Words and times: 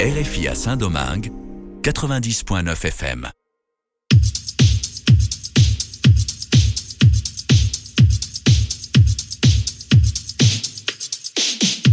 RFI 0.00 0.46
à 0.46 0.54
Saint-Domingue, 0.54 1.32
90.9 1.82 2.86
FM. 2.86 3.28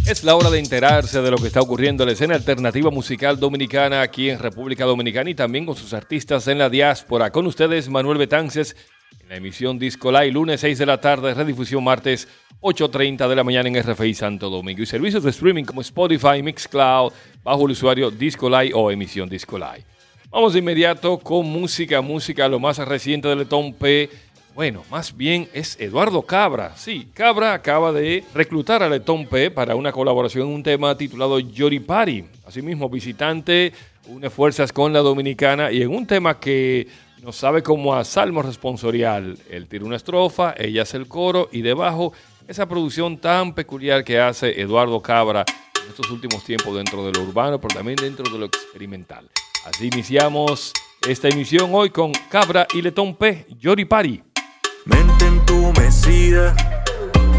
Es 0.08 0.24
la 0.24 0.36
hora 0.36 0.52
de 0.52 0.60
enterarse 0.60 1.20
de 1.20 1.32
lo 1.32 1.38
que 1.38 1.48
está 1.48 1.62
ocurriendo 1.62 2.04
en 2.04 2.08
la 2.10 2.14
escena 2.14 2.36
alternativa 2.36 2.92
musical 2.92 3.40
dominicana 3.40 4.04
aquí 4.04 4.30
en 4.30 4.38
República 4.38 4.86
Dominicana 4.86 5.32
y 5.32 5.34
también 5.34 5.66
con 5.66 5.76
sus 5.76 5.96
artistas 5.96 6.48
en 6.48 6.60
la 6.60 6.70
diáspora. 6.70 7.32
Con 7.32 7.48
ustedes, 7.48 7.90
Manuel 7.90 8.20
Betances, 8.20 8.76
en 9.20 9.30
la 9.30 9.38
emisión 9.38 9.80
Disco 9.80 10.12
Live, 10.12 10.32
lunes 10.32 10.62
6 10.62 10.78
de 10.78 10.86
la 10.86 11.02
tarde, 11.02 11.34
redifusión 11.34 11.84
martes 11.84 12.28
8.30 12.62 13.28
de 13.28 13.36
la 13.36 13.44
mañana 13.44 13.68
en 13.68 13.82
RFI 13.82 14.14
Santo 14.14 14.52
Domingo. 14.52 14.84
Y 14.84 14.86
servicios 14.86 15.24
de 15.24 15.32
streaming 15.32 15.64
como 15.64 15.82
Spotify, 15.82 16.44
Mixcloud, 16.44 17.12
bajo 17.44 17.66
el 17.66 17.72
usuario 17.72 18.12
Disco 18.12 18.48
Live 18.48 18.74
o 18.76 18.92
emisión 18.92 19.28
Disco 19.28 19.58
Live. 19.58 19.86
Vamos 20.30 20.54
de 20.54 20.60
inmediato 20.60 21.18
con 21.18 21.48
música, 21.48 22.02
música, 22.02 22.48
lo 22.48 22.60
más 22.60 22.78
reciente 22.78 23.28
del 23.28 23.40
Letón 23.40 23.74
P 23.74 24.12
bueno, 24.56 24.86
más 24.90 25.16
bien 25.16 25.50
es 25.54 25.78
Eduardo 25.82 26.22
Cabra. 26.22 26.78
Sí, 26.78 27.10
Cabra 27.14 27.54
acaba 27.54 27.92
de 27.92 28.24
reclutar 28.34 28.82
a 28.82 28.88
Letón 28.88 29.28
P 29.28 29.52
para 29.52 29.76
una 29.76 29.92
colaboración 29.92 30.48
en 30.48 30.54
un 30.56 30.64
tema 30.64 30.96
titulado 30.98 31.38
Yoripari. 31.40 32.24
Asimismo, 32.48 32.90
visitante 32.90 33.74
une 34.08 34.30
fuerzas 34.30 34.72
con 34.72 34.94
la 34.94 35.00
dominicana 35.00 35.74
y 35.74 35.82
en 35.82 35.94
un 35.94 36.08
tema 36.08 36.40
que 36.40 36.88
nos 37.22 37.36
sabe 37.36 37.62
como 37.64 37.96
a 37.96 38.06
salmo 38.06 38.42
responsorial. 38.42 39.38
Él 39.50 39.68
tira 39.68 39.84
una 39.84 39.98
estrofa, 39.98 40.56
ella 40.58 40.84
hace 40.84 40.96
el 40.96 41.08
coro 41.10 41.50
y 41.52 41.62
debajo 41.62 42.14
esa 42.48 42.66
producción 42.66 43.18
tan 43.18 43.54
peculiar 43.54 44.06
que 44.06 44.22
hace 44.22 44.62
Eduardo 44.62 45.02
Cabra 45.02 45.44
en 45.84 45.90
estos 45.90 46.10
últimos 46.12 46.46
tiempos 46.46 46.74
dentro 46.78 47.06
de 47.06 47.12
lo 47.12 47.24
urbano, 47.24 47.60
pero 47.60 47.76
también 47.76 47.98
dentro 47.98 48.32
de 48.32 48.40
lo 48.40 48.46
experimental. 48.46 49.28
Así 49.66 49.88
iniciamos 49.88 50.72
esta 51.06 51.28
emisión 51.28 51.72
hoy 51.74 51.90
con 51.90 52.14
Cabra 52.30 52.68
y 52.74 52.82
Letón 52.82 53.16
P, 53.16 53.48
Yoripari. 53.60 54.25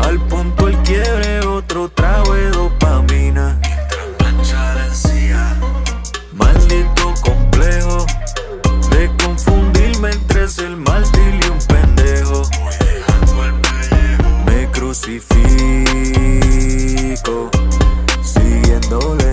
Al 0.00 0.18
punto 0.28 0.66
el 0.66 0.76
quiebre, 0.78 1.40
otro 1.46 1.88
trago 1.88 2.34
de 2.34 2.50
dopamina. 2.50 3.60
Maldito 6.32 7.14
complejo 7.22 8.04
de 8.90 9.10
confundirme 9.22 10.10
entre 10.10 10.44
el 10.44 10.76
martillo 10.76 11.38
y 11.40 11.48
un 11.50 11.58
pendejo. 11.66 12.42
Me 14.46 14.68
crucifico, 14.70 15.30
siguiéndole 18.22 19.25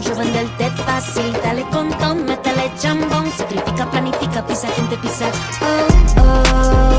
tuyo, 0.00 0.16
venderte 0.16 0.70
fácil. 0.84 1.32
Dale 1.42 1.62
con 1.70 1.88
ton, 1.98 2.24
métele 2.24 2.72
chambón. 2.78 3.30
Sacrifica, 3.36 3.90
planifica, 3.90 4.46
pisa 4.46 4.68
quien 4.74 4.88
te 4.88 4.96
pisa. 4.98 5.26
Oh, 5.62 6.20
oh, 6.20 6.98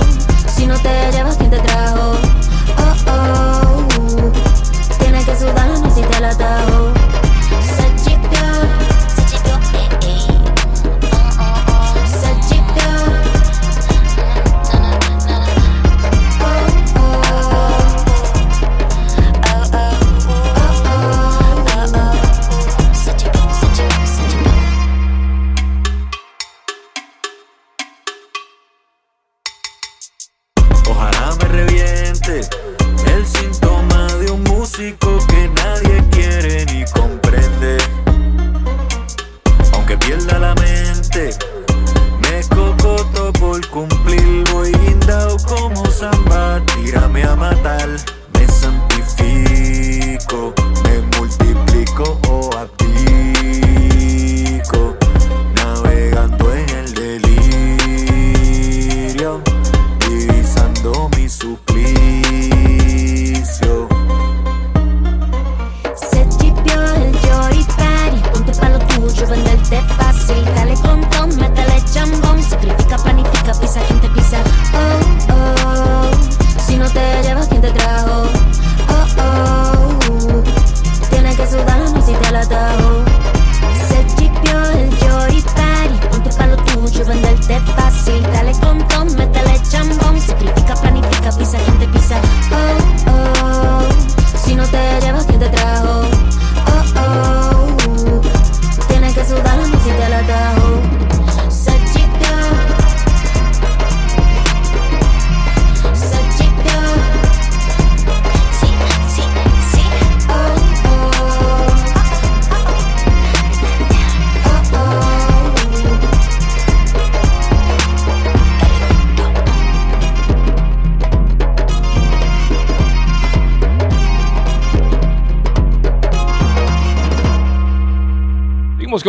si 0.49 0.65
no 0.65 0.77
te 0.79 1.11
llevas, 1.11 1.37
¿quién 1.37 1.48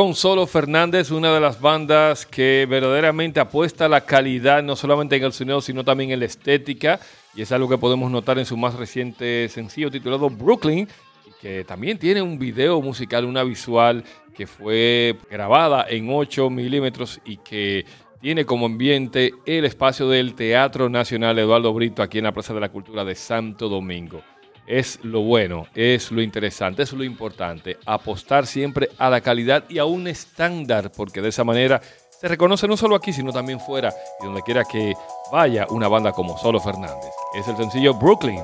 Solo 0.00 0.46
Fernández, 0.46 1.10
una 1.10 1.30
de 1.34 1.40
las 1.40 1.60
bandas 1.60 2.24
que 2.24 2.66
verdaderamente 2.68 3.38
apuesta 3.38 3.84
a 3.84 3.88
la 3.88 4.00
calidad, 4.00 4.62
no 4.62 4.74
solamente 4.74 5.16
en 5.16 5.24
el 5.24 5.32
sonido, 5.34 5.60
sino 5.60 5.84
también 5.84 6.10
en 6.10 6.20
la 6.20 6.24
estética. 6.24 6.98
Y 7.34 7.42
es 7.42 7.52
algo 7.52 7.68
que 7.68 7.76
podemos 7.76 8.10
notar 8.10 8.38
en 8.38 8.46
su 8.46 8.56
más 8.56 8.74
reciente 8.76 9.46
sencillo 9.50 9.90
titulado 9.90 10.30
Brooklyn, 10.30 10.88
que 11.42 11.64
también 11.64 11.98
tiene 11.98 12.22
un 12.22 12.38
video 12.38 12.80
musical, 12.80 13.26
una 13.26 13.44
visual 13.44 14.02
que 14.34 14.46
fue 14.46 15.18
grabada 15.30 15.84
en 15.86 16.08
8 16.10 16.48
milímetros 16.48 17.20
y 17.26 17.36
que 17.36 17.84
tiene 18.22 18.46
como 18.46 18.66
ambiente 18.66 19.34
el 19.44 19.66
espacio 19.66 20.08
del 20.08 20.34
Teatro 20.34 20.88
Nacional 20.88 21.38
Eduardo 21.38 21.74
Brito 21.74 22.02
aquí 22.02 22.18
en 22.18 22.24
la 22.24 22.32
Plaza 22.32 22.54
de 22.54 22.60
la 22.60 22.70
Cultura 22.70 23.04
de 23.04 23.14
Santo 23.14 23.68
Domingo 23.68 24.22
es 24.66 24.98
lo 25.02 25.22
bueno, 25.22 25.66
es 25.74 26.10
lo 26.10 26.22
interesante, 26.22 26.82
es 26.82 26.92
lo 26.92 27.04
importante, 27.04 27.78
apostar 27.86 28.46
siempre 28.46 28.90
a 28.98 29.10
la 29.10 29.20
calidad 29.20 29.64
y 29.68 29.78
a 29.78 29.84
un 29.84 30.06
estándar, 30.06 30.92
porque 30.92 31.20
de 31.20 31.28
esa 31.30 31.44
manera 31.44 31.80
se 32.20 32.28
reconoce 32.28 32.68
no 32.68 32.76
solo 32.76 32.96
aquí, 32.96 33.12
sino 33.12 33.32
también 33.32 33.58
fuera 33.60 33.92
y 34.20 34.26
donde 34.26 34.42
quiera 34.42 34.64
que 34.64 34.92
vaya 35.32 35.66
una 35.70 35.88
banda 35.88 36.12
como 36.12 36.36
Solo 36.36 36.60
Fernández. 36.60 37.10
Es 37.34 37.48
el 37.48 37.56
sencillo 37.56 37.94
Brooklyn. 37.94 38.42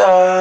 star. 0.00 0.39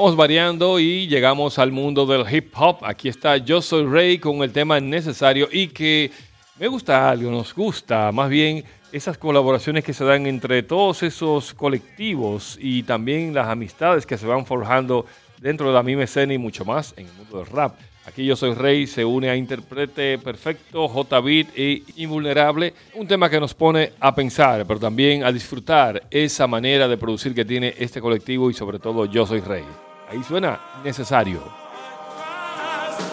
Vamos 0.00 0.16
variando 0.16 0.78
y 0.80 1.08
llegamos 1.08 1.58
al 1.58 1.72
mundo 1.72 2.06
del 2.06 2.24
hip 2.34 2.54
hop. 2.56 2.78
Aquí 2.80 3.10
está 3.10 3.36
Yo 3.36 3.60
Soy 3.60 3.84
Rey 3.84 4.18
con 4.18 4.42
el 4.42 4.50
tema 4.50 4.80
necesario 4.80 5.46
y 5.52 5.68
que 5.68 6.10
me 6.58 6.68
gusta 6.68 7.10
algo, 7.10 7.30
nos 7.30 7.54
gusta 7.54 8.10
más 8.10 8.30
bien 8.30 8.64
esas 8.92 9.18
colaboraciones 9.18 9.84
que 9.84 9.92
se 9.92 10.06
dan 10.06 10.26
entre 10.26 10.62
todos 10.62 11.02
esos 11.02 11.52
colectivos 11.52 12.56
y 12.58 12.82
también 12.84 13.34
las 13.34 13.48
amistades 13.48 14.06
que 14.06 14.16
se 14.16 14.24
van 14.24 14.46
forjando 14.46 15.04
dentro 15.38 15.68
de 15.68 15.74
la 15.74 15.82
misma 15.82 16.32
y 16.32 16.38
mucho 16.38 16.64
más 16.64 16.94
en 16.96 17.06
el 17.06 17.12
mundo 17.12 17.36
del 17.36 17.48
rap. 17.48 17.74
Aquí 18.06 18.24
Yo 18.24 18.36
Soy 18.36 18.54
Rey 18.54 18.86
se 18.86 19.04
une 19.04 19.28
a 19.28 19.36
Interprete 19.36 20.16
Perfecto, 20.16 20.88
J-Beat 20.88 21.48
e 21.54 21.82
Invulnerable, 21.96 22.72
un 22.94 23.06
tema 23.06 23.28
que 23.28 23.38
nos 23.38 23.52
pone 23.52 23.92
a 24.00 24.14
pensar, 24.14 24.64
pero 24.66 24.80
también 24.80 25.24
a 25.24 25.30
disfrutar 25.30 26.04
esa 26.10 26.46
manera 26.46 26.88
de 26.88 26.96
producir 26.96 27.34
que 27.34 27.44
tiene 27.44 27.74
este 27.78 28.00
colectivo 28.00 28.48
y 28.48 28.54
sobre 28.54 28.78
todo 28.78 29.04
Yo 29.04 29.26
Soy 29.26 29.40
Rey. 29.40 29.89
Ahí 30.10 30.24
suena 30.24 30.58
necesario. 30.82 31.40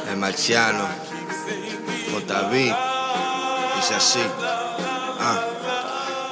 El 0.09 0.17
marciano, 0.17 0.83
J-Beat, 2.11 2.75
dice 3.75 3.95
así. 3.95 4.23
Ah. 5.19 5.39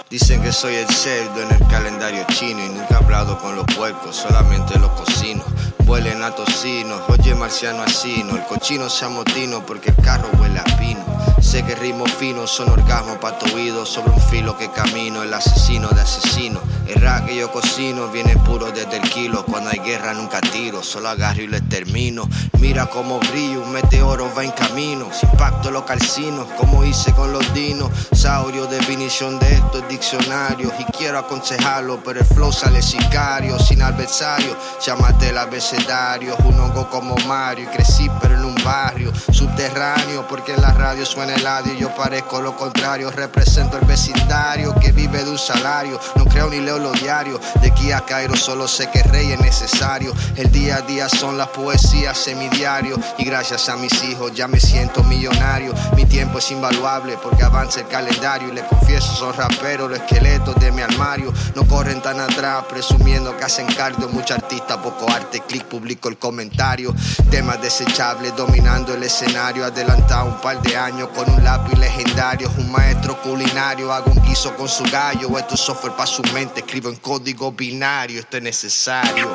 Dicen 0.10 0.42
que 0.42 0.52
soy 0.52 0.74
el 0.74 0.88
cerdo 0.88 1.44
en 1.44 1.52
el 1.52 1.68
calendario 1.68 2.26
chino 2.30 2.66
y 2.66 2.70
nunca 2.70 2.88
he 2.96 2.96
hablado 2.96 3.38
con 3.38 3.56
los 3.56 3.66
puercos, 3.76 4.16
solamente 4.16 4.80
los 4.80 4.90
cocinos. 4.92 5.46
Vuelen 5.86 6.24
a 6.24 6.32
tocino, 6.32 7.00
oye 7.10 7.36
marciano 7.36 7.84
asino, 7.84 8.36
el 8.36 8.44
cochino 8.46 8.90
se 8.90 9.06
amotino 9.06 9.64
porque 9.68 9.92
el 9.92 9.98
carro 9.98 10.28
huele 10.40 10.60
a 10.60 10.64
pino. 10.80 11.06
Sé 11.46 11.64
que 11.64 11.76
ritmos 11.76 12.12
finos 12.12 12.50
son 12.50 12.70
orgasmos 12.72 13.20
para 13.20 13.38
tu 13.38 13.56
oído 13.56 13.86
sobre 13.86 14.10
un 14.10 14.20
filo 14.20 14.58
que 14.58 14.72
camino, 14.72 15.22
el 15.22 15.32
asesino 15.32 15.88
de 15.90 16.02
asesino. 16.02 16.60
El 16.88 17.00
rap 17.02 17.28
que 17.28 17.36
yo 17.36 17.52
cocino 17.52 18.08
viene 18.08 18.36
puro 18.38 18.72
desde 18.72 18.98
el 18.98 19.10
kilo, 19.10 19.46
cuando 19.46 19.70
hay 19.70 19.78
guerra 19.80 20.16
nunca 20.16 20.42
tiro, 20.42 20.82
solo 20.82 21.10
agarro 21.10 21.44
y 21.44 21.48
lo 21.48 21.62
termino. 21.64 22.28
Mira 22.60 22.88
cómo 22.88 23.20
brillo, 23.20 23.62
un 23.62 23.72
meteoro 23.72 24.30
va 24.36 24.44
en 24.44 24.52
camino, 24.52 25.08
sin 25.14 25.30
pacto 25.38 25.70
lo 25.70 25.86
calcino, 25.86 26.48
como 26.58 26.84
hice 26.84 27.14
con 27.14 27.32
los 27.32 27.54
dinos. 27.54 27.92
Saurio, 28.12 28.66
definición 28.66 29.38
de 29.38 29.54
esto 29.54 29.78
es 29.80 29.88
diccionario, 29.88 30.72
y 30.80 30.84
quiero 30.98 31.20
aconsejarlo, 31.20 32.00
pero 32.04 32.22
el 32.22 32.26
flow 32.26 32.52
sale 32.52 32.82
sicario, 32.82 33.60
sin 33.60 33.84
adversario, 33.84 34.58
llámate 34.84 35.30
el 35.30 35.38
abecedario, 35.38 36.36
un 36.44 36.60
hongo 36.60 36.90
como 36.90 37.16
Mario, 37.28 37.66
y 37.66 37.76
crecí 37.76 38.10
pero 38.20 38.34
en 38.34 38.46
un 38.46 38.56
barrio 38.64 39.12
subterráneo, 39.32 40.28
porque 40.28 40.54
en 40.54 40.62
la 40.62 40.72
radio 40.72 41.06
suena 41.06 41.35
audio 41.44 41.74
y 41.74 41.80
yo 41.80 41.96
parezco 41.96 42.42
lo 42.42 42.56
contrario, 42.56 43.10
represento 43.10 43.78
el 43.78 43.86
vecindario 43.86 44.76
que 44.76 44.92
vive 44.92 45.24
de 45.24 45.32
un 45.32 45.38
salario, 45.38 46.00
no 46.16 46.26
creo 46.26 46.50
ni 46.50 46.60
leo 46.60 46.78
los 46.78 47.00
diarios, 47.02 47.40
de 47.62 47.70
aquí 47.70 47.92
a 47.92 48.02
Cairo 48.02 48.36
solo 48.36 48.68
sé 48.68 48.90
que 48.92 49.02
rey 49.04 49.32
es 49.32 49.40
necesario, 49.40 50.14
el 50.36 50.52
día 50.52 50.78
a 50.78 50.82
día 50.82 51.10
son 51.10 51.38
las 51.38 51.48
poesías 51.50 52.18
semidiario, 52.18 52.98
y 53.18 53.26
gracias 53.26 53.70
a 53.70 53.76
mis 53.76 54.04
hijos 54.04 54.34
ya 54.34 54.48
me 54.48 54.60
siento 54.60 55.04
millonario, 55.04 55.74
mi 55.96 56.06
tiempo 56.06 56.38
es 56.40 56.52
invaluable 56.52 57.18
porque 57.22 57.44
avanza 57.44 57.82
el 57.82 57.88
calendario, 57.88 58.50
y 58.50 58.52
les 58.52 58.64
confieso 58.66 59.14
son 59.16 59.34
raperos, 59.34 59.90
los 59.90 60.00
esqueletos 60.00 60.56
de 60.56 60.72
mi 60.72 60.82
armario, 60.82 61.34
no 61.56 61.68
corren 61.68 62.02
tan 62.02 62.20
atrás 62.20 62.66
presumiendo 62.70 63.36
que 63.38 63.44
hacen 63.44 63.68
cardio, 63.68 64.10
mucho 64.10 64.34
artista, 64.34 64.82
poco 64.82 65.10
arte, 65.10 65.42
clic, 65.48 65.66
publico 65.66 66.10
el 66.10 66.18
comentario, 66.18 66.94
temas 67.30 67.62
desechables 67.62 68.36
dominando 68.36 68.94
el 68.94 69.04
escenario, 69.04 69.66
adelantado 69.66 70.26
un 70.26 70.42
par 70.42 70.62
de 70.62 70.78
años 70.78 71.10
con 71.16 71.25
un 71.28 71.44
lápiz 71.44 71.78
legendario, 71.78 72.52
un 72.58 72.72
maestro 72.72 73.20
culinario, 73.22 73.92
hago 73.92 74.12
un 74.12 74.22
guiso 74.24 74.56
con 74.56 74.68
su 74.68 74.84
gallo, 74.86 75.38
esto 75.38 75.56
es 75.56 75.62
software 75.62 75.94
para 75.94 76.08
su 76.08 76.22
mente, 76.34 76.62
escribo 76.62 76.90
en 76.90 76.96
código 76.96 77.52
binario, 77.52 78.20
esto 78.20 78.38
es 78.38 78.44
necesario. 78.44 79.30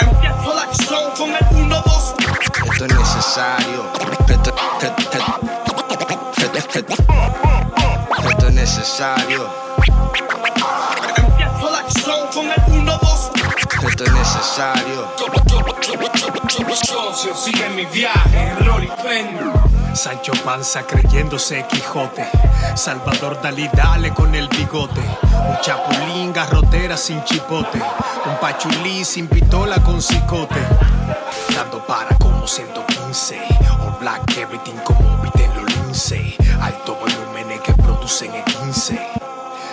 Empiezo 0.00 0.54
la 0.54 0.62
acción 0.62 1.10
con 1.16 1.30
el 1.30 1.46
1, 1.50 1.82
2, 1.84 2.14
Esto 2.72 2.84
es 2.84 2.94
necesario. 2.94 3.92
Esto, 6.52 6.78
esto 8.30 8.46
es 8.48 8.54
necesario. 8.54 9.50
empiezo 11.16 11.70
la 11.70 11.78
acción 11.78 12.28
con 12.32 12.46
el 12.50 12.62
1, 12.80 12.98
2. 13.02 13.30
Esto 13.88 14.04
es 14.04 14.12
necesario. 14.12 15.41
Sigue 17.34 17.68
mi 17.70 17.84
viaje, 17.86 18.54
Rolly. 18.60 18.88
Sancho 19.94 20.32
Panza 20.44 20.86
creyéndose 20.86 21.66
Quijote. 21.68 22.24
Salvador 22.76 23.40
Dalí 23.42 23.68
dale 23.72 24.12
con 24.14 24.34
el 24.34 24.48
bigote. 24.48 25.00
Un 25.00 25.60
chapulín 25.60 26.32
garrotera 26.32 26.96
sin 26.96 27.22
chipote. 27.24 27.78
Un 27.78 28.36
pachulí 28.40 29.04
sin 29.04 29.26
pistola 29.26 29.82
con 29.82 30.00
cicote. 30.00 30.60
Dando 31.54 31.84
para 31.86 32.16
como 32.18 32.46
115. 32.46 33.40
All 33.80 33.96
black 34.00 34.36
everything 34.36 34.78
como 34.84 35.20
Viten 35.22 35.50
lo 35.56 35.64
lince. 35.64 36.36
Alto 36.60 36.96
volúmenes 36.96 37.60
que 37.60 37.72
producen 37.74 38.32
el 38.34 38.44
15. 38.44 38.98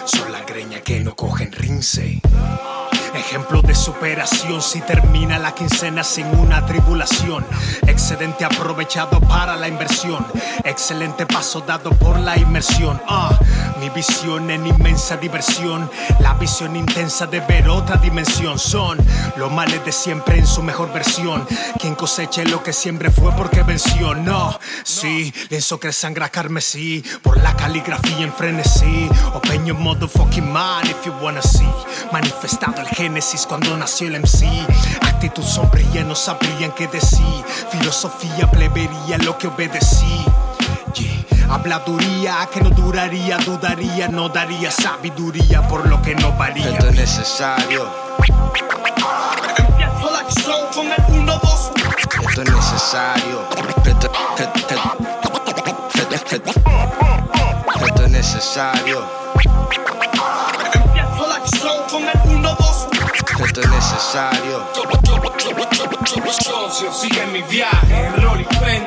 Son 0.06 0.32
la 0.32 0.42
greña 0.42 0.82
que 0.82 1.00
no 1.00 1.16
cogen 1.16 1.52
rince. 1.52 2.22
Ejemplo 3.20 3.62
de 3.62 3.76
superación 3.76 4.62
si 4.62 4.80
termina 4.80 5.38
la 5.38 5.54
quincena 5.54 6.06
sin 6.06 6.26
una 6.40 6.66
tribulación. 6.66 7.46
Excedente 7.86 8.46
aprovechado 8.46 9.20
para 9.20 9.58
la 9.58 9.68
inversión. 9.68 10.26
Excelente 10.64 11.26
paso 11.26 11.60
dado 11.60 11.90
por 11.92 12.18
la 12.18 12.38
inmersión. 12.38 13.00
Ah, 13.08 13.38
mi 13.82 13.90
visión 13.90 14.50
en 14.50 14.66
inmensa 14.66 15.18
diversión. 15.18 15.92
La 16.22 16.34
visión 16.36 16.78
intensa 16.78 17.28
de 17.28 17.42
ver 17.42 17.68
otra 17.68 17.98
dimensión. 17.98 18.58
Son 18.58 18.98
los 19.36 19.52
males 19.52 19.84
de 19.84 19.92
siempre 19.92 20.40
en 20.40 20.48
su 20.48 20.64
mejor 20.64 20.94
versión. 20.94 21.46
Quien 21.78 21.96
coseche 21.96 22.46
lo 22.46 22.64
que 22.64 22.72
siempre 22.72 23.12
fue 23.12 23.34
porque 23.34 23.64
venció. 23.64 24.16
No, 24.16 24.58
sí, 24.84 25.34
lienzo 25.50 25.78
que 25.78 25.92
sangra 25.92 26.30
carmesí. 26.30 27.04
Por 27.22 27.38
la 27.44 27.54
caligrafía 27.56 28.22
en 28.22 28.34
frenesí. 28.34 29.10
Open 29.34 29.66
your 29.66 29.78
motherfucking 29.78 30.48
mind 30.52 30.90
if 30.90 31.06
you 31.06 31.12
wanna 31.22 31.42
see. 31.42 31.68
Manifestado 32.14 32.82
el 32.82 32.88
génesis 33.10 33.48
cuando 33.48 33.76
nació 33.76 34.08
el 34.08 34.20
MC. 34.22 34.46
Actitud 35.02 35.44
sombría, 35.44 36.04
no 36.04 36.14
sabrían 36.14 36.72
qué 36.74 36.88
decir. 36.88 37.44
Filosofía, 37.72 38.50
plebería, 38.52 39.18
lo 39.24 39.36
que 39.36 39.48
obedecí. 39.48 40.26
Yeah. 40.94 41.54
Habladuría 41.56 42.48
que 42.54 42.62
no 42.62 42.70
duraría, 42.70 43.38
dudaría, 43.40 44.08
no 44.10 44.30
daría 44.30 44.70
sabiduría 44.70 45.68
por 45.68 45.88
lo 45.88 46.00
que 46.04 46.14
no 46.16 46.32
varía. 46.34 46.70
Esto 46.70 46.90
es 46.90 46.96
necesario. 46.96 47.90
Empiezo 49.58 50.12
la 50.12 50.20
acción 50.20 50.68
con 50.72 50.86
el 50.86 51.22
1, 51.22 51.40
2. 51.42 51.72
Esto 52.30 52.42
es 52.44 52.52
necesario. 52.52 53.50
Esto, 57.82 58.04
es 58.04 58.12
necesario. 58.12 59.19
Necesario. 64.10 64.66
Mi 67.32 67.44
viaje, 67.44 68.10
Rolly 68.18 68.44
Penn. 68.44 68.84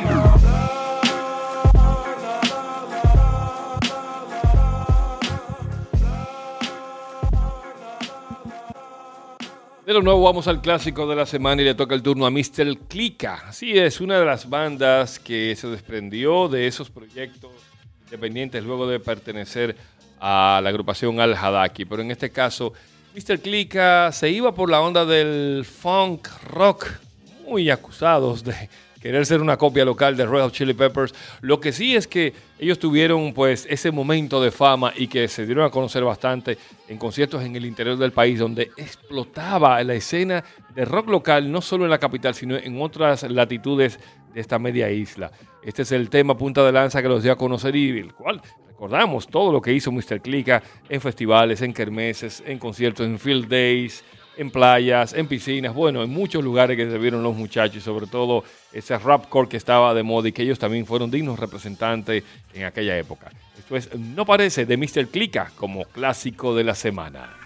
De 9.86 9.92
lo 9.92 10.02
nuevo 10.02 10.22
vamos 10.22 10.48
al 10.48 10.60
clásico 10.60 11.06
de 11.06 11.14
la 11.14 11.24
semana 11.24 11.62
y 11.62 11.66
le 11.66 11.76
toca 11.76 11.94
el 11.94 12.02
turno 12.02 12.26
a 12.26 12.30
Mr. 12.32 12.78
Clica. 12.88 13.44
Así 13.46 13.78
es, 13.78 14.00
una 14.00 14.18
de 14.18 14.26
las 14.26 14.50
bandas 14.50 15.20
que 15.20 15.54
se 15.54 15.68
desprendió 15.68 16.48
de 16.48 16.66
esos 16.66 16.90
proyectos 16.90 17.52
independientes 18.06 18.64
luego 18.64 18.88
de 18.88 18.98
pertenecer 18.98 19.76
a 20.18 20.60
la 20.60 20.68
agrupación 20.68 21.20
Al 21.20 21.36
Hadaki. 21.36 21.84
Pero 21.84 22.02
en 22.02 22.10
este 22.10 22.30
caso, 22.30 22.72
Mr. 23.14 23.40
Clica 23.40 24.10
se 24.10 24.30
iba 24.30 24.54
por 24.54 24.70
la 24.70 24.80
onda 24.80 25.04
del 25.04 25.66
funk 25.66 26.28
rock, 26.48 26.86
muy 27.46 27.68
acusados 27.68 28.42
de 28.42 28.54
querer 29.02 29.26
ser 29.26 29.42
una 29.42 29.58
copia 29.58 29.84
local 29.84 30.16
de 30.16 30.24
Hot 30.26 30.52
Chili 30.52 30.72
Peppers. 30.72 31.12
Lo 31.42 31.60
que 31.60 31.72
sí 31.72 31.94
es 31.94 32.06
que 32.06 32.32
ellos 32.58 32.78
tuvieron 32.78 33.34
pues 33.34 33.66
ese 33.68 33.90
momento 33.90 34.42
de 34.42 34.50
fama 34.50 34.94
y 34.96 35.08
que 35.08 35.28
se 35.28 35.44
dieron 35.44 35.66
a 35.66 35.70
conocer 35.70 36.02
bastante 36.04 36.56
en 36.88 36.96
conciertos 36.96 37.42
en 37.42 37.54
el 37.54 37.66
interior 37.66 37.98
del 37.98 38.12
país 38.12 38.38
donde 38.38 38.70
explotaba 38.78 39.82
la 39.84 39.92
escena 39.92 40.42
de 40.74 40.86
rock 40.86 41.10
local 41.10 41.52
no 41.52 41.60
solo 41.60 41.84
en 41.84 41.90
la 41.90 41.98
capital 41.98 42.34
sino 42.34 42.56
en 42.56 42.80
otras 42.80 43.24
latitudes 43.24 44.00
de 44.32 44.40
esta 44.40 44.58
media 44.58 44.90
isla. 44.90 45.30
Este 45.62 45.82
es 45.82 45.92
el 45.92 46.08
tema 46.08 46.38
punta 46.38 46.64
de 46.64 46.72
lanza 46.72 47.02
que 47.02 47.08
los 47.08 47.22
dio 47.22 47.32
a 47.32 47.36
conocer 47.36 47.76
y 47.76 47.90
el 47.90 48.14
cual 48.14 48.40
recordamos 48.82 49.28
todo 49.28 49.52
lo 49.52 49.62
que 49.62 49.72
hizo 49.72 49.92
Mr. 49.92 50.20
Clica 50.20 50.60
en 50.88 51.00
festivales, 51.00 51.62
en 51.62 51.72
kermeses, 51.72 52.42
en 52.44 52.58
conciertos, 52.58 53.06
en 53.06 53.16
field 53.16 53.46
days, 53.46 54.02
en 54.36 54.50
playas, 54.50 55.12
en 55.12 55.28
piscinas, 55.28 55.72
bueno, 55.72 56.02
en 56.02 56.10
muchos 56.10 56.42
lugares 56.42 56.76
que 56.76 56.90
se 56.90 56.98
vieron 56.98 57.22
los 57.22 57.36
muchachos 57.36 57.76
y 57.76 57.80
sobre 57.80 58.08
todo 58.08 58.42
ese 58.72 58.98
rapcore 58.98 59.48
que 59.48 59.56
estaba 59.56 59.94
de 59.94 60.02
moda 60.02 60.26
y 60.26 60.32
que 60.32 60.42
ellos 60.42 60.58
también 60.58 60.84
fueron 60.84 61.12
dignos 61.12 61.38
representantes 61.38 62.24
en 62.54 62.64
aquella 62.64 62.98
época. 62.98 63.30
Esto 63.56 63.76
es 63.76 63.96
No 63.96 64.26
Parece 64.26 64.66
de 64.66 64.76
Mr. 64.76 65.06
Clica 65.06 65.52
como 65.54 65.84
clásico 65.84 66.52
de 66.56 66.64
la 66.64 66.74
semana. 66.74 67.41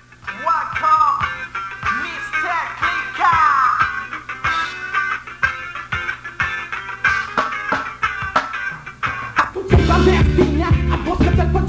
Du 11.36 11.65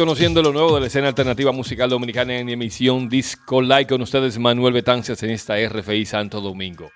conociendo 0.00 0.40
lo 0.40 0.50
nuevo 0.50 0.74
de 0.74 0.80
la 0.80 0.86
escena 0.86 1.08
alternativa 1.08 1.52
musical 1.52 1.90
dominicana 1.90 2.38
en 2.38 2.48
emisión 2.48 3.06
Disco 3.06 3.60
Like 3.60 3.92
con 3.92 4.00
ustedes 4.00 4.38
Manuel 4.38 4.72
Betancias 4.72 5.22
en 5.22 5.28
esta 5.28 5.56
RFI 5.58 6.06
Santo 6.06 6.40
Domingo. 6.40 6.90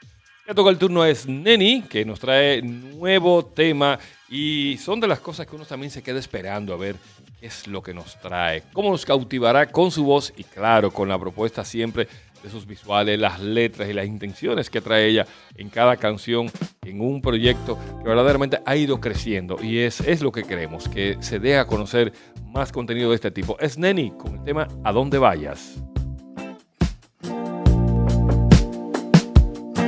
Ya 0.48 0.54
toca 0.54 0.70
el 0.70 0.78
turno 0.78 1.04
es 1.04 1.26
Neni, 1.26 1.82
que 1.82 2.06
nos 2.06 2.18
trae 2.18 2.62
nuevo 2.62 3.44
tema. 3.44 3.98
Y 4.30 4.78
son 4.82 5.00
de 5.00 5.06
las 5.06 5.20
cosas 5.20 5.46
que 5.46 5.54
uno 5.54 5.66
también 5.66 5.90
se 5.90 6.02
queda 6.02 6.18
esperando 6.18 6.72
a 6.72 6.78
ver 6.78 6.96
qué 7.38 7.48
es 7.48 7.66
lo 7.66 7.82
que 7.82 7.92
nos 7.92 8.18
trae, 8.20 8.62
cómo 8.72 8.90
nos 8.90 9.04
cautivará 9.04 9.70
con 9.70 9.90
su 9.90 10.02
voz 10.02 10.32
y 10.38 10.44
claro, 10.44 10.90
con 10.90 11.06
la 11.06 11.18
propuesta 11.18 11.62
siempre 11.62 12.08
de 12.44 12.50
sus 12.50 12.66
visuales, 12.66 13.18
las 13.18 13.40
letras 13.40 13.88
y 13.88 13.94
las 13.94 14.06
intenciones 14.06 14.68
que 14.68 14.82
trae 14.82 15.06
ella 15.06 15.26
en 15.56 15.70
cada 15.70 15.96
canción, 15.96 16.50
en 16.82 17.00
un 17.00 17.22
proyecto 17.22 17.78
que 17.98 18.08
verdaderamente 18.08 18.60
ha 18.66 18.76
ido 18.76 19.00
creciendo 19.00 19.56
y 19.62 19.78
es, 19.78 20.00
es 20.00 20.20
lo 20.20 20.30
que 20.30 20.44
queremos, 20.44 20.88
que 20.88 21.16
se 21.20 21.38
dé 21.38 21.56
a 21.56 21.66
conocer 21.66 22.12
más 22.52 22.70
contenido 22.70 23.10
de 23.10 23.16
este 23.16 23.30
tipo. 23.30 23.58
Es 23.58 23.78
Neni 23.78 24.10
con 24.10 24.34
el 24.34 24.44
tema 24.44 24.68
A 24.84 24.92
dónde 24.92 25.18
vayas. 25.18 25.82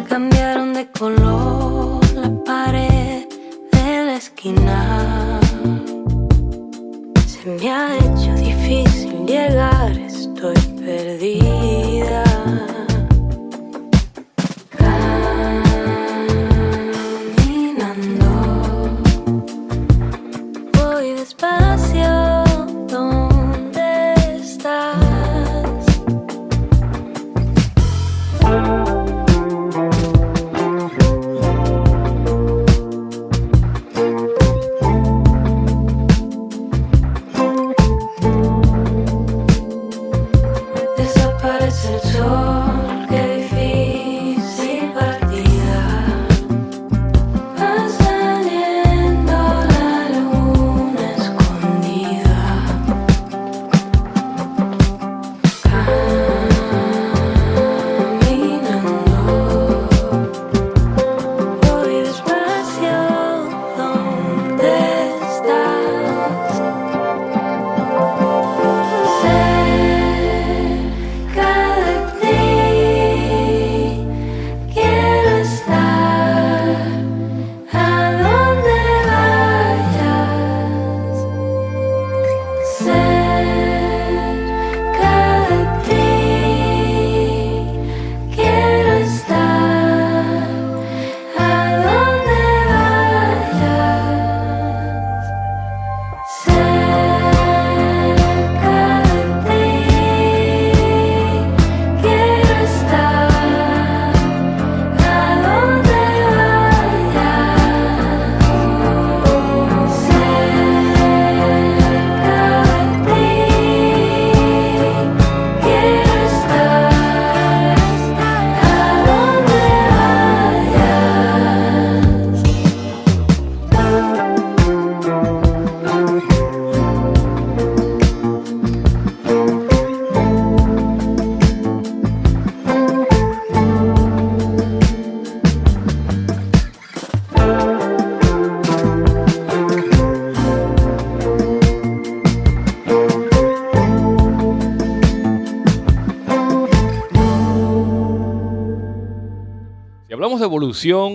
Cambiaron 0.09 0.73
de 0.73 0.89
color 0.99 2.01
la 2.15 2.45
pared 2.45 3.27
de 3.73 4.05
la 4.07 4.17
esquina. 4.17 4.86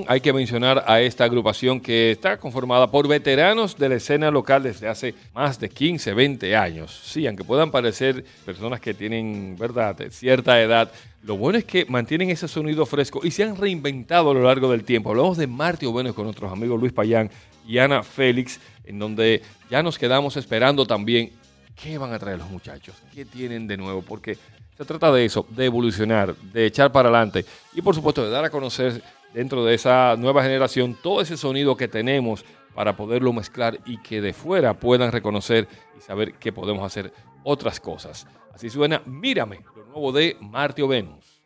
Hay 0.07 0.21
que 0.21 0.33
mencionar 0.33 0.83
a 0.87 1.01
esta 1.01 1.23
agrupación 1.23 1.79
que 1.79 2.11
está 2.11 2.37
conformada 2.37 2.89
por 2.89 3.07
veteranos 3.07 3.77
de 3.77 3.89
la 3.89 3.95
escena 3.95 4.31
local 4.31 4.63
desde 4.63 4.87
hace 4.87 5.13
más 5.35 5.59
de 5.59 5.69
15, 5.69 6.13
20 6.15 6.55
años. 6.55 6.99
Sí, 7.03 7.27
aunque 7.27 7.43
puedan 7.43 7.69
parecer 7.69 8.25
personas 8.43 8.79
que 8.79 8.95
tienen, 8.95 9.55
¿verdad?, 9.59 9.95
cierta 10.09 10.59
edad, 10.59 10.91
lo 11.21 11.37
bueno 11.37 11.59
es 11.59 11.65
que 11.65 11.85
mantienen 11.85 12.31
ese 12.31 12.47
sonido 12.47 12.87
fresco 12.87 13.21
y 13.23 13.29
se 13.29 13.43
han 13.43 13.55
reinventado 13.55 14.31
a 14.31 14.33
lo 14.33 14.41
largo 14.41 14.71
del 14.71 14.83
tiempo. 14.83 15.11
Hablamos 15.11 15.37
de 15.37 15.45
Marty 15.45 15.85
Bueno 15.85 16.15
con 16.15 16.23
nuestros 16.25 16.51
amigos 16.51 16.79
Luis 16.79 16.91
Payán 16.91 17.29
y 17.67 17.77
Ana 17.77 18.01
Félix, 18.01 18.59
en 18.83 18.97
donde 18.97 19.43
ya 19.69 19.83
nos 19.83 19.99
quedamos 19.99 20.37
esperando 20.37 20.87
también 20.87 21.31
qué 21.75 21.99
van 21.99 22.13
a 22.13 22.19
traer 22.19 22.39
los 22.39 22.49
muchachos, 22.49 22.95
qué 23.13 23.25
tienen 23.25 23.67
de 23.67 23.77
nuevo, 23.77 24.01
porque 24.01 24.37
se 24.75 24.85
trata 24.85 25.11
de 25.11 25.23
eso, 25.23 25.45
de 25.49 25.65
evolucionar, 25.65 26.35
de 26.35 26.65
echar 26.65 26.91
para 26.91 27.09
adelante 27.09 27.45
y 27.75 27.81
por 27.83 27.93
supuesto 27.93 28.25
de 28.25 28.31
dar 28.31 28.43
a 28.43 28.49
conocer 28.49 29.03
dentro 29.33 29.63
de 29.65 29.73
esa 29.75 30.15
nueva 30.17 30.43
generación 30.43 30.97
todo 31.01 31.21
ese 31.21 31.37
sonido 31.37 31.77
que 31.77 31.87
tenemos 31.87 32.45
para 32.73 32.95
poderlo 32.95 33.33
mezclar 33.33 33.79
y 33.85 33.97
que 33.97 34.21
de 34.21 34.33
fuera 34.33 34.73
puedan 34.73 35.11
reconocer 35.11 35.67
y 35.97 36.01
saber 36.01 36.33
que 36.33 36.53
podemos 36.53 36.85
hacer 36.85 37.13
otras 37.43 37.79
cosas. 37.79 38.27
Así 38.53 38.69
suena 38.69 39.01
Mírame, 39.05 39.61
lo 39.75 39.85
nuevo 39.85 40.11
de 40.11 40.37
Martio 40.39 40.87
Venus. 40.87 41.41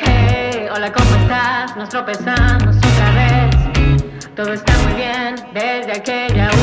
Hey, 0.00 0.66
hola, 0.74 0.92
¿cómo 0.92 1.16
estás? 1.16 1.76
Nos 1.76 1.88
tropezamos 1.88 2.76
otra 2.76 3.12
vez. 3.14 3.56
Todo 4.34 4.52
está 4.52 4.78
muy 4.84 4.94
bien 4.94 5.34
desde 5.54 5.92
aquella. 5.92 6.55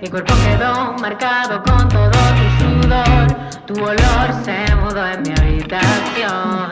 Mi 0.00 0.08
cuerpo 0.08 0.32
quedó 0.44 0.94
marcado 1.00 1.60
con 1.64 1.88
todo 1.88 2.10
tu 2.10 2.82
sudor. 2.86 3.26
Tu 3.66 3.74
olor 3.82 4.44
se 4.44 4.74
mudó 4.76 5.04
en 5.08 5.22
mi 5.22 5.30
habitación. 5.30 6.70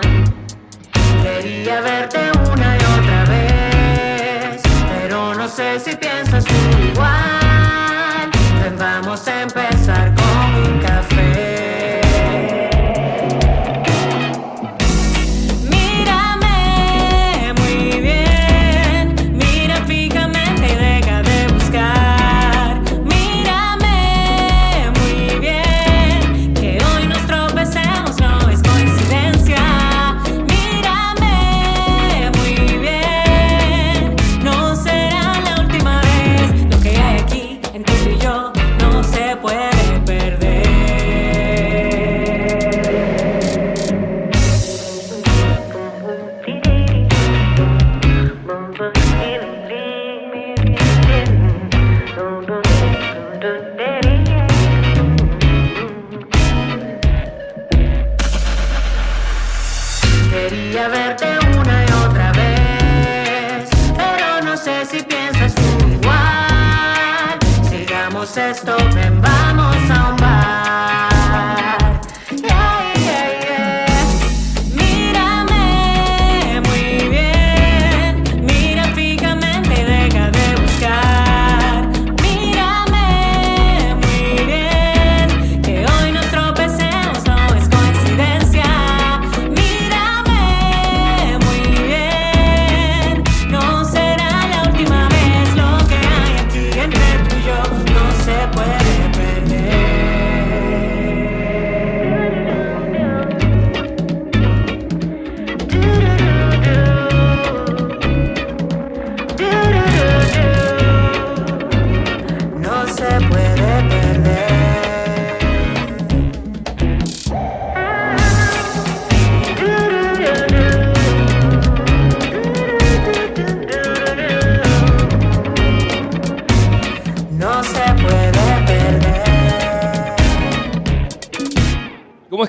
Quería 1.23 1.81
verte 1.81 2.31
una 2.53 2.77
y 2.77 3.01
otra 3.01 3.25
vez, 3.25 4.63
pero 4.89 5.35
no 5.35 5.49
sé 5.49 5.81
si 5.81 5.97
piensas 5.97 6.45
tú 6.45 6.55
igual. 6.93 8.31
Ven, 8.63 8.79
vamos 8.79 9.27
a 9.27 9.43
empezar 9.43 10.16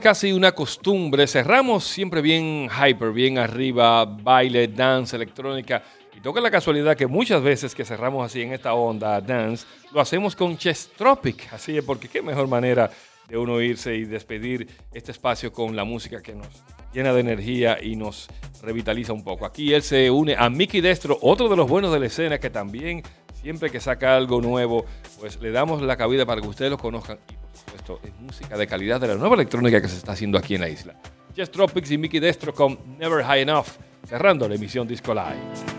casi 0.07 0.31
una 0.31 0.53
costumbre, 0.53 1.27
cerramos 1.27 1.83
siempre 1.83 2.21
bien 2.21 2.69
hyper, 2.69 3.11
bien 3.11 3.37
arriba, 3.37 4.05
baile, 4.05 4.69
dance, 4.69 5.13
electrónica. 5.13 5.83
Y 6.15 6.21
toca 6.21 6.39
la 6.39 6.49
casualidad 6.49 6.95
que 6.95 7.07
muchas 7.07 7.43
veces 7.43 7.75
que 7.75 7.83
cerramos 7.83 8.25
así 8.25 8.41
en 8.41 8.53
esta 8.53 8.73
onda 8.73 9.19
dance, 9.19 9.65
lo 9.91 9.99
hacemos 9.99 10.33
con 10.33 10.57
Chess 10.57 10.91
Tropic. 10.95 11.51
Así 11.51 11.77
es, 11.77 11.83
porque 11.83 12.07
qué 12.07 12.21
mejor 12.21 12.47
manera 12.47 12.89
de 13.27 13.37
uno 13.37 13.59
irse 13.59 13.97
y 13.97 14.05
despedir 14.05 14.69
este 14.93 15.11
espacio 15.11 15.51
con 15.51 15.75
la 15.75 15.83
música 15.83 16.21
que 16.21 16.33
nos 16.33 16.47
llena 16.93 17.11
de 17.11 17.19
energía 17.19 17.77
y 17.83 17.97
nos 17.97 18.29
revitaliza 18.63 19.11
un 19.11 19.25
poco. 19.25 19.45
Aquí 19.45 19.73
él 19.73 19.83
se 19.83 20.09
une 20.09 20.37
a 20.37 20.49
Mickey 20.49 20.79
Destro, 20.79 21.17
otro 21.21 21.49
de 21.49 21.57
los 21.57 21.67
buenos 21.67 21.91
de 21.91 21.99
la 21.99 22.05
escena 22.05 22.39
que 22.39 22.49
también 22.49 23.03
siempre 23.41 23.69
que 23.69 23.81
saca 23.81 24.15
algo 24.15 24.39
nuevo, 24.39 24.85
pues 25.19 25.37
le 25.41 25.51
damos 25.51 25.81
la 25.81 25.97
cabida 25.97 26.25
para 26.25 26.39
que 26.39 26.47
ustedes 26.47 26.71
lo 26.71 26.77
conozcan. 26.77 27.19
Supuesto, 27.67 27.99
es 28.01 28.13
música 28.21 28.57
de 28.57 28.65
calidad 28.65 29.01
de 29.01 29.09
la 29.09 29.15
nueva 29.15 29.35
electrónica 29.35 29.81
que 29.81 29.89
se 29.89 29.97
está 29.97 30.13
haciendo 30.13 30.37
aquí 30.37 30.55
en 30.55 30.61
la 30.61 30.69
isla. 30.69 30.95
Jess 31.35 31.51
Tropics 31.51 31.91
y 31.91 31.97
Mickey 31.97 32.21
Destro 32.21 32.53
con 32.53 32.97
Never 32.97 33.25
High 33.25 33.41
Enough, 33.41 33.67
cerrando 34.07 34.47
la 34.47 34.55
emisión 34.55 34.87
Disco 34.87 35.13
Live. 35.13 35.76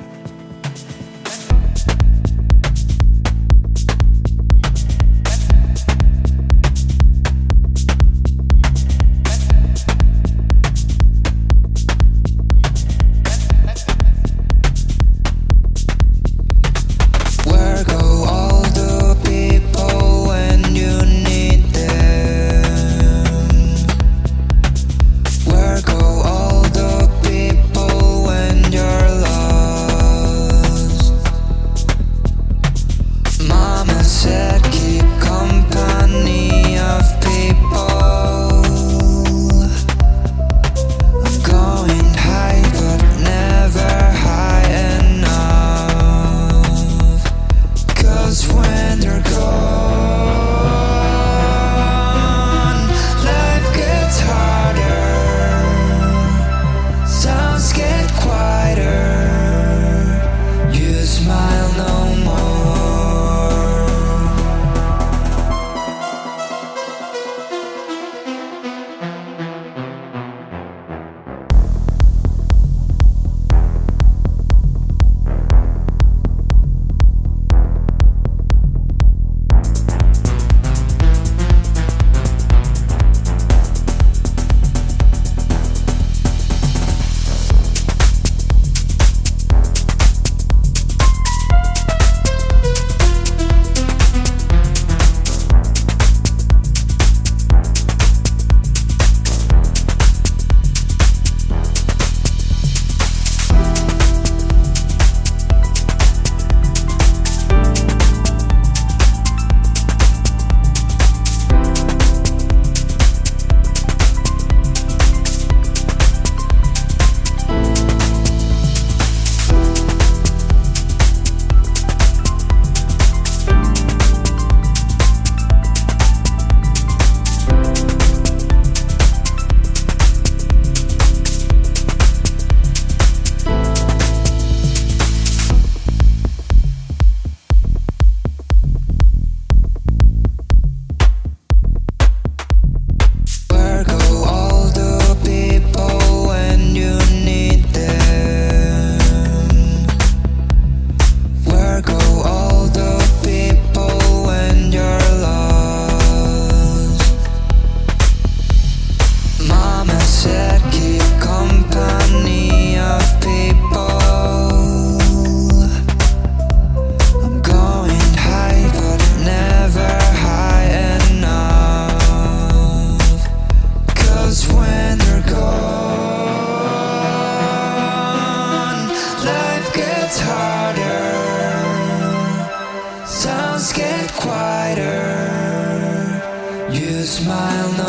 Smile 187.04 187.87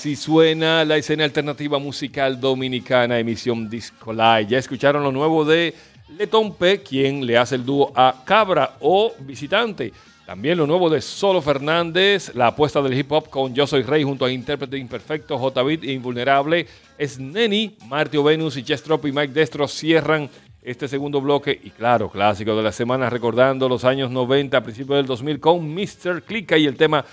Así 0.00 0.16
suena 0.16 0.82
la 0.86 0.96
escena 0.96 1.24
alternativa 1.24 1.78
musical 1.78 2.40
dominicana, 2.40 3.18
emisión 3.18 3.68
Disco 3.68 4.14
Live. 4.14 4.46
Ya 4.46 4.56
escucharon 4.56 5.02
lo 5.02 5.12
nuevo 5.12 5.44
de 5.44 5.74
Letompe, 6.16 6.80
quien 6.80 7.26
le 7.26 7.36
hace 7.36 7.56
el 7.56 7.66
dúo 7.66 7.92
a 7.94 8.22
Cabra 8.24 8.76
o 8.80 9.12
Visitante. 9.18 9.92
También 10.24 10.56
lo 10.56 10.66
nuevo 10.66 10.88
de 10.88 11.02
Solo 11.02 11.42
Fernández, 11.42 12.34
la 12.34 12.46
apuesta 12.46 12.80
del 12.80 12.98
hip 12.98 13.12
hop 13.12 13.28
con 13.28 13.54
Yo 13.54 13.66
Soy 13.66 13.82
Rey 13.82 14.02
junto 14.02 14.24
a 14.24 14.32
Intérprete 14.32 14.78
Imperfecto, 14.78 15.36
J. 15.36 15.62
Beat 15.62 15.84
e 15.84 15.92
Invulnerable. 15.92 16.66
Es 16.96 17.18
Neni, 17.18 17.76
Martio 17.86 18.22
Venus 18.22 18.56
y 18.56 18.62
Chess 18.62 18.82
Trop 18.82 19.04
y 19.04 19.12
Mike 19.12 19.34
Destro 19.34 19.68
cierran 19.68 20.30
este 20.62 20.88
segundo 20.88 21.20
bloque. 21.20 21.60
Y 21.62 21.68
claro, 21.68 22.08
clásico 22.08 22.56
de 22.56 22.62
la 22.62 22.72
semana, 22.72 23.10
recordando 23.10 23.68
los 23.68 23.84
años 23.84 24.10
90, 24.10 24.62
principios 24.62 24.96
del 24.96 25.04
2000 25.04 25.40
con 25.40 25.74
Mr. 25.74 26.22
Clica 26.22 26.56
y 26.56 26.64
el 26.64 26.78
tema 26.78 27.04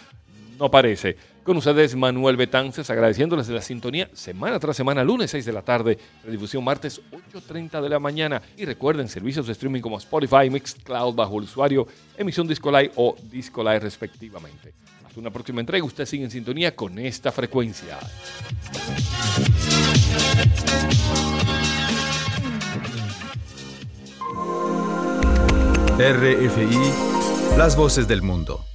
No 0.57 0.71
Parece. 0.71 1.35
Con 1.47 1.55
ustedes, 1.55 1.95
Manuel 1.95 2.35
Betances, 2.35 2.89
agradeciéndoles 2.89 3.47
de 3.47 3.53
la 3.53 3.61
sintonía 3.61 4.09
semana 4.11 4.59
tras 4.59 4.75
semana, 4.75 5.01
lunes 5.01 5.31
6 5.31 5.45
de 5.45 5.53
la 5.53 5.61
tarde, 5.61 5.97
redifusión 6.25 6.61
martes 6.61 6.99
8.30 7.09 7.81
de 7.81 7.87
la 7.87 7.99
mañana. 7.99 8.41
Y 8.57 8.65
recuerden, 8.65 9.07
servicios 9.07 9.47
de 9.47 9.53
streaming 9.53 9.79
como 9.79 9.97
Spotify, 9.97 10.49
Mixcloud 10.49 11.15
bajo 11.15 11.37
el 11.37 11.45
usuario, 11.45 11.87
emisión 12.17 12.49
Disco 12.49 12.69
Live 12.69 12.91
o 12.97 13.15
Disco 13.31 13.63
Live 13.63 13.79
respectivamente. 13.79 14.73
Hasta 15.05 15.17
una 15.21 15.31
próxima 15.31 15.61
entrega, 15.61 15.85
usted 15.85 16.05
sigue 16.05 16.25
en 16.25 16.31
sintonía 16.31 16.75
con 16.75 16.99
esta 16.99 17.31
frecuencia. 17.31 17.97
RFI, 25.97 27.57
las 27.57 27.77
voces 27.77 28.05
del 28.05 28.21
mundo. 28.21 28.65